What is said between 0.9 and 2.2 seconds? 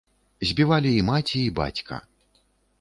і маці, і бацька.